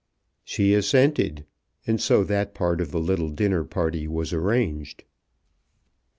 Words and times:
She 0.43 0.73
assented, 0.73 1.45
and 1.85 2.01
so 2.01 2.23
that 2.23 2.55
part 2.55 2.81
of 2.81 2.89
the 2.89 2.99
little 2.99 3.29
dinner 3.29 3.63
party 3.63 4.07
was 4.07 4.33
arranged. 4.33 5.03